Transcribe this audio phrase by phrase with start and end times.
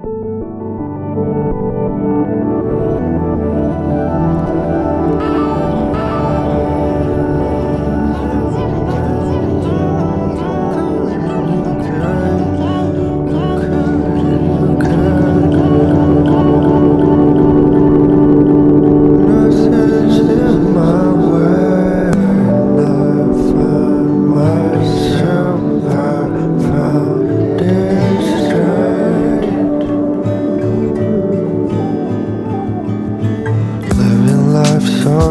[0.00, 0.37] Nothing's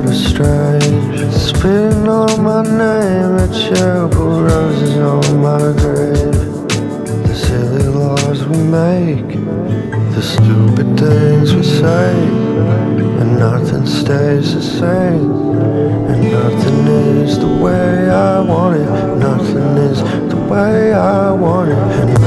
[0.07, 1.33] sorta strange.
[1.33, 6.67] Spitting on my name at cherry roses on my grave.
[7.27, 9.27] The silly laws we make,
[10.13, 12.13] the stupid things we say,
[13.19, 15.31] and nothing stays the same.
[16.09, 22.26] And nothing is the way I want it, nothing is the way I want it,